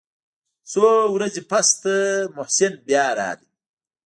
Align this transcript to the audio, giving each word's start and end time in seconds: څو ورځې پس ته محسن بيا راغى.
څو 0.71 0.87
ورځې 1.15 1.41
پس 1.49 1.67
ته 1.81 1.95
محسن 2.35 2.73
بيا 2.87 3.05
راغى. 3.19 3.45